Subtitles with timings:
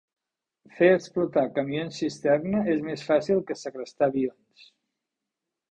[0.77, 4.69] Fer explotar camions cisterna és més fàcil que segrestar avions.